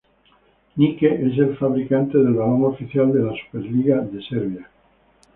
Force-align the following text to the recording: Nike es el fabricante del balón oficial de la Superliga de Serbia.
Nike 0.77 1.05
es 1.13 1.37
el 1.37 1.55
fabricante 1.57 2.17
del 2.17 2.33
balón 2.33 2.63
oficial 2.63 3.13
de 3.13 3.19
la 3.23 3.33
Superliga 3.35 3.99
de 4.01 4.23
Serbia. 4.23 4.67